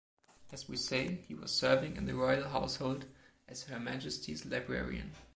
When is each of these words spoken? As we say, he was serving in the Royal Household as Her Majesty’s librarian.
As 0.51 0.67
we 0.67 0.77
say, 0.77 1.17
he 1.27 1.35
was 1.35 1.51
serving 1.51 1.95
in 1.95 2.05
the 2.07 2.15
Royal 2.15 2.49
Household 2.49 3.05
as 3.47 3.65
Her 3.65 3.79
Majesty’s 3.79 4.45
librarian. 4.47 5.11